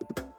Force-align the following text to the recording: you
you 0.00 0.29